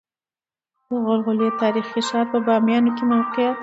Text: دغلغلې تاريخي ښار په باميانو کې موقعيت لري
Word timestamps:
دغلغلې 0.89 1.49
تاريخي 1.61 2.01
ښار 2.07 2.25
په 2.33 2.37
باميانو 2.45 2.91
کې 2.97 3.03
موقعيت 3.11 3.55
لري 3.55 3.59